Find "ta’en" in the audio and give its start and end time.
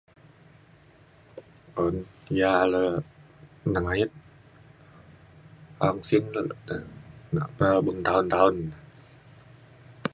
8.05-8.25, 8.33-8.55